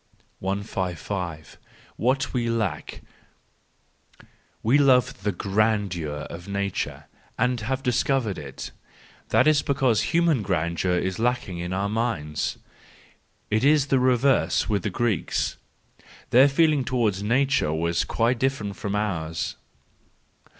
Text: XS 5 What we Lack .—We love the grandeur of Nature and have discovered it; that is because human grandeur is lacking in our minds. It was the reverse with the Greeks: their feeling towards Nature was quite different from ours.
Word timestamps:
XS 0.41 0.95
5 0.97 1.59
What 1.95 2.33
we 2.33 2.49
Lack 2.49 3.03
.—We 4.63 4.79
love 4.79 5.21
the 5.21 5.31
grandeur 5.31 6.25
of 6.27 6.47
Nature 6.47 7.05
and 7.37 7.61
have 7.61 7.83
discovered 7.83 8.39
it; 8.39 8.71
that 9.29 9.45
is 9.45 9.61
because 9.61 10.01
human 10.01 10.41
grandeur 10.41 10.93
is 10.97 11.19
lacking 11.19 11.59
in 11.59 11.71
our 11.71 11.87
minds. 11.87 12.57
It 13.51 13.63
was 13.63 13.85
the 13.89 13.99
reverse 13.99 14.67
with 14.67 14.81
the 14.81 14.89
Greeks: 14.89 15.57
their 16.31 16.47
feeling 16.49 16.83
towards 16.83 17.21
Nature 17.21 17.71
was 17.71 18.03
quite 18.03 18.39
different 18.39 18.77
from 18.77 18.95
ours. 18.95 19.55